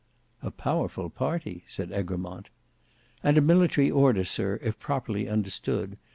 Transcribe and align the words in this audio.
"A 0.41 0.49
powerful 0.49 1.11
party," 1.11 1.63
said 1.67 1.91
Egremont. 1.91 2.49
"And 3.21 3.37
a 3.37 3.39
military 3.41 3.91
order, 3.91 4.25
sir, 4.25 4.57
if 4.63 4.79
properly 4.79 5.29
understood. 5.29 5.95